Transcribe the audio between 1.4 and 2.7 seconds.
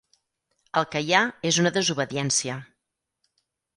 és una desobediència.